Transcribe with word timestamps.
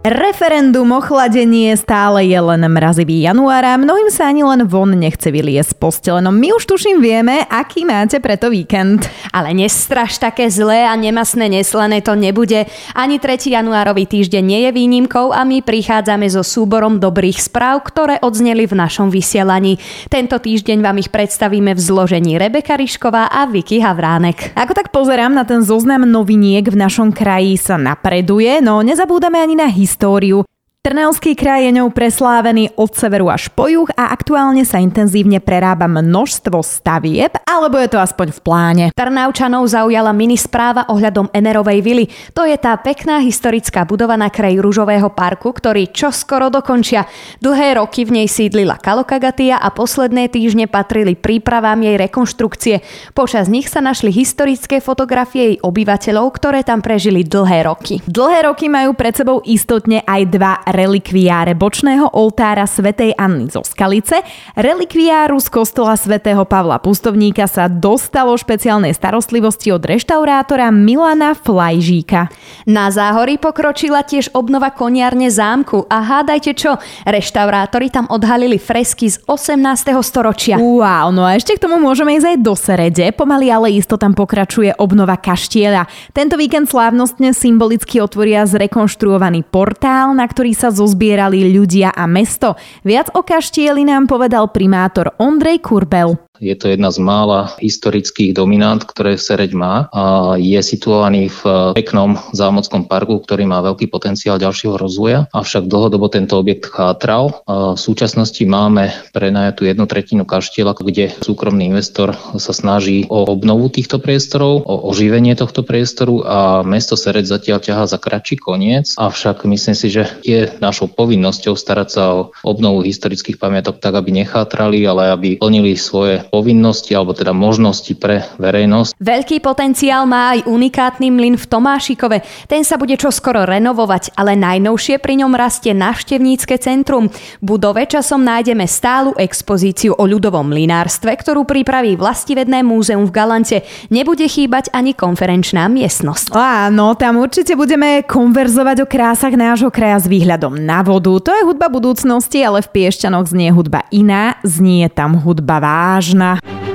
Referendum 0.00 0.96
o 0.96 1.00
chladenie 1.04 1.76
stále 1.76 2.24
je 2.24 2.40
len 2.40 2.64
mrazivý 2.72 3.20
január 3.20 3.60
a 3.68 3.76
mnohým 3.76 4.08
sa 4.08 4.32
ani 4.32 4.40
len 4.40 4.64
von 4.64 4.96
nechce 4.96 5.28
vyliesť 5.28 5.76
postelenom. 5.76 6.32
My 6.32 6.56
už 6.56 6.64
tuším 6.64 7.04
vieme, 7.04 7.44
aký 7.44 7.84
máte 7.84 8.16
preto 8.16 8.48
víkend. 8.48 9.04
Ale 9.28 9.52
nestraž 9.52 10.16
také 10.16 10.48
zlé 10.48 10.88
a 10.88 10.96
nemasné 10.96 11.52
neslané 11.52 12.00
to 12.00 12.16
nebude. 12.16 12.64
Ani 12.96 13.20
3. 13.20 13.52
januárový 13.52 14.08
týždeň 14.08 14.40
nie 14.40 14.60
je 14.64 14.70
výnimkou 14.72 15.36
a 15.36 15.44
my 15.44 15.60
prichádzame 15.60 16.32
so 16.32 16.40
súborom 16.40 16.96
dobrých 16.96 17.36
správ, 17.36 17.84
ktoré 17.84 18.24
odzneli 18.24 18.64
v 18.64 18.80
našom 18.80 19.12
vysielaní. 19.12 19.76
Tento 20.08 20.40
týždeň 20.40 20.80
vám 20.80 20.96
ich 20.96 21.12
predstavíme 21.12 21.76
v 21.76 21.80
zložení 21.80 22.40
Rebeka 22.40 22.80
Rišková 22.80 23.28
a 23.28 23.44
Vicky 23.52 23.84
Havránek. 23.84 24.56
Ako 24.56 24.72
tak 24.72 24.96
pozerám 24.96 25.36
na 25.36 25.44
ten 25.44 25.60
zoznam 25.60 26.08
noviniek 26.08 26.64
v 26.72 26.88
našom 26.88 27.12
kraji 27.12 27.60
sa 27.60 27.76
napreduje, 27.76 28.64
no 28.64 28.80
nezabúdame 28.80 29.36
ani 29.36 29.60
na 29.60 29.68
his 29.68 29.89
históriu 29.90 30.44
Trnavský 30.80 31.36
kraj 31.36 31.68
je 31.68 31.76
ňou 31.76 31.92
preslávený 31.92 32.72
od 32.80 32.96
severu 32.96 33.28
až 33.28 33.52
po 33.52 33.68
juh 33.68 33.84
a 34.00 34.16
aktuálne 34.16 34.64
sa 34.64 34.80
intenzívne 34.80 35.36
prerába 35.36 35.84
množstvo 35.84 36.56
stavieb, 36.64 37.36
alebo 37.44 37.76
je 37.76 37.92
to 37.92 38.00
aspoň 38.00 38.32
v 38.32 38.40
pláne. 38.40 38.84
Trnavčanov 38.96 39.68
zaujala 39.68 40.16
mini 40.16 40.40
správa 40.40 40.88
ohľadom 40.88 41.36
Enerovej 41.36 41.84
vily. 41.84 42.08
To 42.32 42.48
je 42.48 42.56
tá 42.56 42.72
pekná 42.80 43.20
historická 43.20 43.84
budova 43.84 44.16
na 44.16 44.32
kraji 44.32 44.56
Rúžového 44.56 45.12
parku, 45.12 45.52
ktorý 45.52 45.92
čo 45.92 46.08
skoro 46.16 46.48
dokončia. 46.48 47.04
Dlhé 47.44 47.76
roky 47.76 48.08
v 48.08 48.24
nej 48.24 48.28
sídlila 48.32 48.80
Kalokagatia 48.80 49.60
a 49.60 49.68
posledné 49.76 50.32
týždne 50.32 50.64
patrili 50.64 51.12
prípravám 51.12 51.76
jej 51.76 52.00
rekonštrukcie. 52.00 52.80
Počas 53.12 53.52
nich 53.52 53.68
sa 53.68 53.84
našli 53.84 54.08
historické 54.16 54.80
fotografie 54.80 55.42
jej 55.44 55.58
obyvateľov, 55.60 56.32
ktoré 56.40 56.64
tam 56.64 56.80
prežili 56.80 57.20
dlhé 57.20 57.68
roky. 57.68 58.00
Dlhé 58.08 58.48
roky 58.48 58.72
majú 58.72 58.96
pred 58.96 59.12
sebou 59.12 59.44
istotne 59.44 60.00
aj 60.08 60.22
dva 60.32 60.69
relikviáre 60.70 61.58
bočného 61.58 62.10
oltára 62.14 62.66
svätej 62.66 63.14
Anny 63.18 63.50
zo 63.50 63.62
Skalice. 63.62 64.22
Relikviáru 64.54 65.38
z 65.42 65.48
kostola 65.50 65.98
svätého 65.98 66.42
Pavla 66.46 66.78
Pustovníka 66.78 67.50
sa 67.50 67.66
dostalo 67.66 68.34
špeciálnej 68.38 68.94
starostlivosti 68.94 69.74
od 69.74 69.82
reštaurátora 69.82 70.70
Milana 70.70 71.34
Flajžíka. 71.34 72.30
Na 72.70 72.88
záhory 72.94 73.36
pokročila 73.36 74.06
tiež 74.06 74.30
obnova 74.32 74.70
koniarne 74.70 75.28
zámku 75.28 75.90
a 75.90 76.00
hádajte 76.00 76.52
čo, 76.54 76.78
reštaurátori 77.04 77.90
tam 77.90 78.06
odhalili 78.08 78.56
fresky 78.56 79.10
z 79.10 79.18
18. 79.26 79.90
storočia. 80.00 80.56
Wow, 80.56 81.10
no 81.10 81.26
a 81.26 81.34
ešte 81.34 81.58
k 81.58 81.62
tomu 81.66 81.82
môžeme 81.82 82.14
ísť 82.14 82.34
aj 82.34 82.38
do 82.40 82.54
Serede. 82.54 83.06
Pomaly 83.10 83.50
ale 83.50 83.74
isto 83.74 83.98
tam 83.98 84.14
pokračuje 84.14 84.78
obnova 84.78 85.18
kaštieľa. 85.18 86.14
Tento 86.14 86.38
víkend 86.38 86.70
slávnostne 86.70 87.34
symbolicky 87.34 87.98
otvoria 87.98 88.46
zrekonštruovaný 88.46 89.42
portál, 89.48 90.14
na 90.14 90.24
ktorý 90.28 90.54
sa 90.60 90.68
zozbierali 90.68 91.48
ľudia 91.56 91.96
a 91.96 92.04
mesto. 92.04 92.60
Viac 92.84 93.16
o 93.16 93.24
kaštieli 93.24 93.88
nám 93.88 94.04
povedal 94.04 94.52
primátor 94.52 95.16
Ondrej 95.16 95.64
Kurbel. 95.64 96.29
Je 96.40 96.56
to 96.56 96.72
jedna 96.72 96.88
z 96.88 96.98
mála 97.04 97.52
historických 97.60 98.32
dominant, 98.32 98.80
ktoré 98.80 99.20
Sereď 99.20 99.52
má 99.52 99.92
a 99.92 100.34
je 100.40 100.56
situovaný 100.64 101.28
v 101.28 101.76
peknom 101.76 102.16
zámockom 102.32 102.88
parku, 102.88 103.20
ktorý 103.20 103.44
má 103.44 103.60
veľký 103.60 103.92
potenciál 103.92 104.40
ďalšieho 104.40 104.80
rozvoja, 104.80 105.28
avšak 105.36 105.68
dlhodobo 105.68 106.08
tento 106.08 106.40
objekt 106.40 106.72
chátral. 106.72 107.44
V 107.44 107.76
súčasnosti 107.76 108.40
máme 108.48 108.88
prenajatú 109.12 109.68
jednu 109.68 109.84
tretinu 109.84 110.24
kaštieľa, 110.24 110.80
kde 110.80 111.12
súkromný 111.20 111.68
investor 111.68 112.16
sa 112.40 112.56
snaží 112.56 113.04
o 113.12 113.28
obnovu 113.28 113.68
týchto 113.68 114.00
priestorov, 114.00 114.64
o 114.64 114.88
oživenie 114.88 115.36
tohto 115.36 115.60
priestoru 115.60 116.24
a 116.24 116.64
mesto 116.64 116.96
Sereď 116.96 117.28
zatiaľ 117.28 117.60
ťahá 117.60 117.84
za 117.84 118.00
kratší 118.00 118.40
koniec, 118.40 118.96
avšak 118.96 119.44
myslím 119.44 119.76
si, 119.76 119.92
že 119.92 120.08
je 120.24 120.48
našou 120.64 120.88
povinnosťou 120.88 121.52
starať 121.52 121.88
sa 121.92 122.02
o 122.16 122.20
obnovu 122.48 122.80
historických 122.80 123.36
pamiatok 123.36 123.76
tak, 123.76 123.92
aby 123.92 124.24
nechátrali, 124.24 124.88
ale 124.88 125.12
aby 125.12 125.28
plnili 125.36 125.76
svoje 125.76 126.29
povinnosti 126.30 126.94
alebo 126.94 127.10
teda 127.10 127.34
možnosti 127.34 127.90
pre 127.98 128.22
verejnosť. 128.38 128.94
Veľký 129.02 129.42
potenciál 129.42 130.06
má 130.06 130.38
aj 130.38 130.46
unikátny 130.46 131.10
mlyn 131.10 131.34
v 131.34 131.44
Tomášikove. 131.50 132.22
Ten 132.46 132.62
sa 132.62 132.78
bude 132.78 132.94
čoskoro 132.94 133.42
renovovať, 133.42 134.14
ale 134.14 134.38
najnovšie 134.38 135.02
pri 135.02 135.26
ňom 135.26 135.34
rastie 135.34 135.74
návštevnícke 135.74 136.54
centrum. 136.62 137.10
V 137.10 137.58
budove 137.58 137.82
časom 137.90 138.22
nájdeme 138.22 138.62
stálu 138.70 139.10
expozíciu 139.18 139.98
o 139.98 140.06
ľudovom 140.06 140.46
mlynárstve, 140.46 141.10
ktorú 141.18 141.42
pripraví 141.42 141.98
vlastivedné 141.98 142.62
múzeum 142.62 143.10
v 143.10 143.12
Galante. 143.12 143.66
Nebude 143.90 144.30
chýbať 144.30 144.70
ani 144.70 144.94
konferenčná 144.94 145.66
miestnosť. 145.66 146.30
Áno, 146.38 146.94
tam 146.94 147.18
určite 147.18 147.58
budeme 147.58 148.06
konverzovať 148.06 148.86
o 148.86 148.86
krásach 148.86 149.34
nášho 149.34 149.74
kraja 149.74 149.98
s 149.98 150.06
výhľadom 150.06 150.54
na 150.54 150.86
vodu. 150.86 151.10
To 151.18 151.30
je 151.34 151.42
hudba 151.42 151.66
budúcnosti, 151.66 152.38
ale 152.46 152.62
v 152.62 152.70
Piešťanoch 152.70 153.26
znie 153.26 153.50
hudba 153.50 153.82
iná, 153.90 154.38
znie 154.46 154.86
tam 154.86 155.18
hudba 155.18 155.58
vážna 155.58 156.19
vážna. 156.20 156.69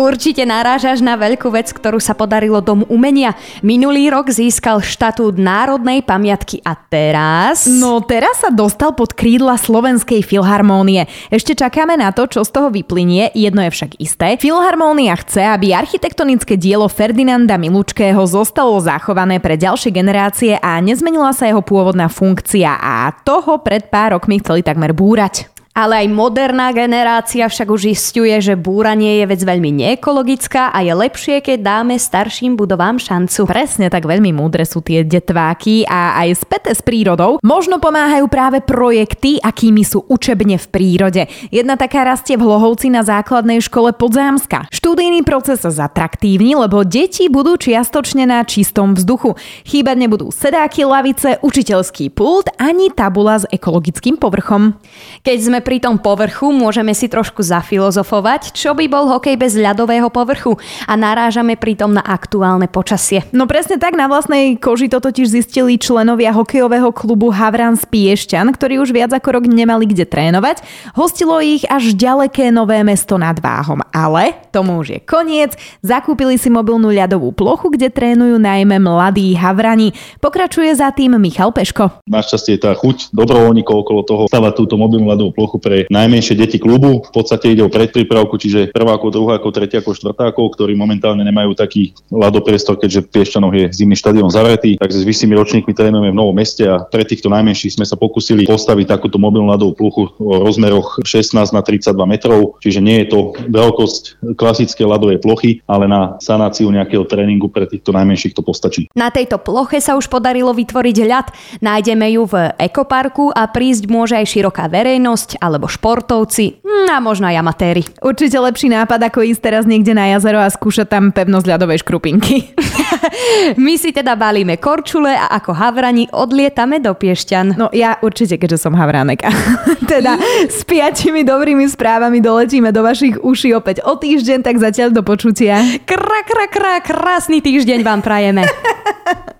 Určite 0.00 0.48
narážaš 0.48 1.04
na 1.04 1.12
veľkú 1.12 1.52
vec, 1.52 1.68
ktorú 1.76 2.00
sa 2.00 2.16
podarilo 2.16 2.64
Domu 2.64 2.88
umenia. 2.88 3.36
Minulý 3.60 4.08
rok 4.08 4.32
získal 4.32 4.80
štatút 4.80 5.36
národnej 5.36 6.00
pamiatky 6.00 6.64
a 6.64 6.72
teraz... 6.72 7.68
No 7.68 8.00
teraz 8.00 8.40
sa 8.40 8.48
dostal 8.48 8.96
pod 8.96 9.12
krídla 9.12 9.60
Slovenskej 9.60 10.24
filharmónie. 10.24 11.04
Ešte 11.28 11.52
čakáme 11.52 12.00
na 12.00 12.16
to, 12.16 12.24
čo 12.24 12.40
z 12.40 12.48
toho 12.48 12.72
vyplynie, 12.72 13.28
jedno 13.36 13.60
je 13.68 13.76
však 13.76 14.00
isté. 14.00 14.40
Filharmónia 14.40 15.20
chce, 15.20 15.44
aby 15.44 15.76
architektonické 15.76 16.56
dielo 16.56 16.88
Ferdinanda 16.88 17.60
Milučkého 17.60 18.24
zostalo 18.24 18.80
zachované 18.80 19.36
pre 19.36 19.60
ďalšie 19.60 19.92
generácie 19.92 20.56
a 20.64 20.80
nezmenila 20.80 21.36
sa 21.36 21.44
jeho 21.44 21.60
pôvodná 21.60 22.08
funkcia 22.08 22.72
a 22.72 23.12
toho 23.20 23.60
pred 23.60 23.92
pár 23.92 24.16
rokmi 24.16 24.40
chceli 24.40 24.64
takmer 24.64 24.96
búrať. 24.96 25.59
Ale 25.80 26.04
aj 26.04 26.12
moderná 26.12 26.76
generácia 26.76 27.48
však 27.48 27.72
už 27.72 27.96
istuje, 27.96 28.36
že 28.44 28.52
búranie 28.52 29.16
je 29.16 29.32
vec 29.32 29.40
veľmi 29.40 29.72
neekologická 29.80 30.76
a 30.76 30.84
je 30.84 30.92
lepšie, 30.92 31.40
keď 31.40 31.56
dáme 31.64 31.96
starším 31.96 32.52
budovám 32.52 33.00
šancu. 33.00 33.48
Presne 33.48 33.88
tak 33.88 34.04
veľmi 34.04 34.28
múdre 34.28 34.68
sú 34.68 34.84
tie 34.84 35.08
detváky 35.08 35.88
a 35.88 36.20
aj 36.20 36.44
späté 36.44 36.76
s 36.76 36.84
prírodou. 36.84 37.40
Možno 37.40 37.80
pomáhajú 37.80 38.28
práve 38.28 38.60
projekty, 38.60 39.40
akými 39.40 39.80
sú 39.80 40.04
učebne 40.04 40.60
v 40.60 40.66
prírode. 40.68 41.22
Jedna 41.48 41.80
taká 41.80 42.04
rastie 42.04 42.36
v 42.36 42.44
Hlohovci 42.44 42.92
na 42.92 43.00
základnej 43.00 43.64
škole 43.64 43.96
Podzámska. 43.96 44.68
Študijný 44.68 45.24
proces 45.24 45.64
sa 45.64 45.72
zatraktívni, 45.72 46.60
lebo 46.60 46.84
deti 46.84 47.32
budú 47.32 47.56
čiastočne 47.56 48.28
na 48.28 48.44
čistom 48.44 48.92
vzduchu. 48.92 49.32
Chýbať 49.64 49.96
nebudú 49.96 50.28
sedáky, 50.28 50.84
lavice, 50.84 51.40
učiteľský 51.40 52.12
pult 52.12 52.52
ani 52.60 52.92
tabula 52.92 53.40
s 53.40 53.48
ekologickým 53.48 54.20
povrchom. 54.20 54.76
Keď 55.24 55.38
sme 55.40 55.69
pri 55.70 55.78
tom 55.78 56.02
povrchu, 56.02 56.50
môžeme 56.50 56.90
si 56.98 57.06
trošku 57.06 57.46
zafilozofovať, 57.46 58.58
čo 58.58 58.74
by 58.74 58.90
bol 58.90 59.06
hokej 59.06 59.38
bez 59.38 59.54
ľadového 59.54 60.10
povrchu 60.10 60.58
a 60.90 60.98
narážame 60.98 61.54
pritom 61.54 61.94
na 61.94 62.02
aktuálne 62.02 62.66
počasie. 62.66 63.22
No 63.30 63.46
presne 63.46 63.78
tak, 63.78 63.94
na 63.94 64.10
vlastnej 64.10 64.58
koži 64.58 64.90
to 64.90 64.98
totiž 64.98 65.30
zistili 65.30 65.78
členovia 65.78 66.34
hokejového 66.34 66.90
klubu 66.90 67.30
Havran 67.30 67.78
z 67.78 67.86
Piešťan, 67.86 68.50
ktorí 68.50 68.82
už 68.82 68.90
viac 68.90 69.14
ako 69.14 69.38
rok 69.38 69.44
nemali 69.46 69.86
kde 69.86 70.10
trénovať. 70.10 70.58
Hostilo 70.98 71.38
ich 71.38 71.62
až 71.70 71.94
ďaleké 71.94 72.50
nové 72.50 72.82
mesto 72.82 73.14
nad 73.14 73.38
Váhom, 73.38 73.78
ale 73.94 74.42
tomu 74.50 74.82
už 74.82 74.98
je 74.98 75.00
koniec. 75.06 75.54
Zakúpili 75.86 76.34
si 76.34 76.50
mobilnú 76.50 76.90
ľadovú 76.90 77.30
plochu, 77.30 77.70
kde 77.70 77.94
trénujú 77.94 78.42
najmä 78.42 78.82
mladí 78.82 79.38
Havrani. 79.38 79.94
Pokračuje 80.18 80.74
za 80.74 80.90
tým 80.90 81.14
Michal 81.22 81.54
Peško. 81.54 82.02
Našťastie 82.10 82.58
tá 82.58 82.74
chuť 82.74 83.14
dobrovoľníkov 83.14 83.86
okolo 83.86 84.00
toho 84.02 84.22
stavať 84.26 84.52
túto 84.58 84.74
mobilnú 84.74 85.06
ľadovú 85.14 85.30
plochu 85.30 85.49
plochu 85.50 85.58
pre 85.58 85.76
najmenšie 85.90 86.38
deti 86.38 86.62
klubu. 86.62 87.02
V 87.02 87.10
podstate 87.10 87.50
ide 87.50 87.66
o 87.66 87.72
predprípravku, 87.72 88.38
čiže 88.38 88.70
prvákov, 88.70 89.10
druhákov, 89.10 89.50
tretiakov, 89.50 89.98
štvrtákov, 89.98 90.54
ktorí 90.54 90.78
momentálne 90.78 91.26
nemajú 91.26 91.58
taký 91.58 91.90
ľadopriestor, 92.14 92.78
keďže 92.78 93.10
v 93.10 93.10
Piešťanoch 93.10 93.54
je 93.58 93.66
zimný 93.74 93.98
štadión 93.98 94.30
zavretý. 94.30 94.78
Takže 94.78 95.02
s 95.02 95.08
vyššími 95.10 95.34
ročníkmi 95.34 95.72
trénujeme 95.74 96.14
v 96.14 96.18
novom 96.22 96.38
meste 96.38 96.62
a 96.70 96.86
pre 96.86 97.02
týchto 97.02 97.26
najmenších 97.26 97.74
sme 97.74 97.86
sa 97.88 97.98
pokúsili 97.98 98.46
postaviť 98.46 98.94
takúto 98.94 99.18
mobilnú 99.18 99.50
ľadovú 99.50 99.74
plochu 99.74 100.14
o 100.22 100.38
rozmeroch 100.46 101.02
16 101.02 101.34
na 101.50 101.66
32 101.66 101.90
metrov, 102.06 102.62
čiže 102.62 102.78
nie 102.78 103.02
je 103.02 103.06
to 103.10 103.18
veľkosť 103.50 104.36
klasické 104.38 104.86
ľadovej 104.86 105.18
plochy, 105.18 105.66
ale 105.66 105.90
na 105.90 106.20
sanáciu 106.22 106.70
nejakého 106.70 107.02
tréningu 107.08 107.50
pre 107.50 107.66
týchto 107.66 107.90
najmenších 107.90 108.36
to 108.36 108.44
postačí. 108.44 108.86
Na 108.94 109.10
tejto 109.10 109.40
ploche 109.40 109.80
sa 109.82 109.96
už 109.96 110.06
podarilo 110.12 110.52
vytvoriť 110.52 110.96
ľad. 111.08 111.26
Nájdeme 111.64 112.06
ju 112.14 112.22
v 112.28 112.52
ekoparku 112.60 113.32
a 113.32 113.48
prísť 113.48 113.88
môže 113.88 114.14
aj 114.14 114.26
široká 114.28 114.68
verejnosť 114.68 115.39
alebo 115.40 115.66
športovci 115.66 116.60
a 116.90 116.98
možno 116.98 117.30
aj 117.30 117.40
amatéri. 117.40 117.82
Určite 118.04 118.36
lepší 118.36 118.68
nápad, 118.68 119.00
ako 119.08 119.24
ísť 119.24 119.40
teraz 119.40 119.64
niekde 119.64 119.94
na 119.96 120.10
jazero 120.12 120.42
a 120.42 120.50
skúšať 120.50 120.90
tam 120.90 121.14
pevnosť 121.14 121.46
ľadovej 121.46 121.80
škrupinky. 121.86 122.52
My 123.64 123.78
si 123.80 123.94
teda 123.94 124.18
balíme 124.18 124.60
korčule 124.60 125.10
a 125.14 125.32
ako 125.38 125.54
havrani 125.54 126.10
odlietame 126.10 126.82
do 126.82 126.92
Piešťan. 126.92 127.56
No 127.56 127.70
ja 127.70 127.96
určite, 128.02 128.36
keďže 128.36 128.68
som 128.68 128.74
havránek. 128.74 129.24
teda 129.92 130.18
s 130.50 130.66
piatimi 130.66 131.22
dobrými 131.22 131.66
správami 131.70 132.18
doletíme 132.18 132.74
do 132.74 132.82
vašich 132.84 133.22
uší 133.22 133.54
opäť 133.56 133.86
o 133.86 133.96
týždeň, 133.96 134.42
tak 134.44 134.58
zatiaľ 134.58 134.92
do 134.92 135.02
počutia. 135.06 135.62
Kra, 135.86 136.20
kra, 136.26 136.46
kra, 136.50 136.74
krásny 136.82 137.38
týždeň 137.40 137.80
vám 137.86 138.02
prajeme. 138.02 138.44